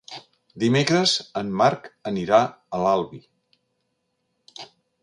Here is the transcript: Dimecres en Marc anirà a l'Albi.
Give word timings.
Dimecres 0.63 1.13
en 1.41 1.51
Marc 1.61 1.91
anirà 2.13 2.41
a 2.47 2.81
l'Albi. 2.87 3.25